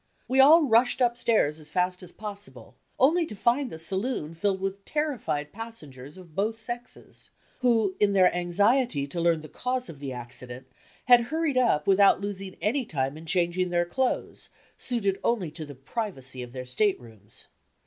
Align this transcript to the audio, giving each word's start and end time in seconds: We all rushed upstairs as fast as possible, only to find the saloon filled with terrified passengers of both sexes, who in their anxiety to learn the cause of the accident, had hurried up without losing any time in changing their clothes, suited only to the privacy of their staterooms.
We 0.27 0.39
all 0.39 0.63
rushed 0.63 0.99
upstairs 0.99 1.59
as 1.59 1.69
fast 1.69 2.01
as 2.01 2.11
possible, 2.11 2.75
only 2.99 3.23
to 3.27 3.35
find 3.35 3.69
the 3.69 3.77
saloon 3.77 4.33
filled 4.33 4.59
with 4.59 4.83
terrified 4.83 5.53
passengers 5.53 6.17
of 6.17 6.33
both 6.33 6.59
sexes, 6.59 7.29
who 7.59 7.95
in 7.99 8.13
their 8.13 8.33
anxiety 8.35 9.05
to 9.05 9.21
learn 9.21 9.41
the 9.41 9.47
cause 9.47 9.89
of 9.89 9.99
the 9.99 10.11
accident, 10.11 10.65
had 11.05 11.25
hurried 11.25 11.55
up 11.55 11.85
without 11.85 12.19
losing 12.19 12.55
any 12.63 12.83
time 12.83 13.15
in 13.15 13.27
changing 13.27 13.69
their 13.69 13.85
clothes, 13.85 14.49
suited 14.75 15.19
only 15.23 15.51
to 15.51 15.65
the 15.65 15.75
privacy 15.75 16.41
of 16.41 16.51
their 16.51 16.65
staterooms. 16.65 17.45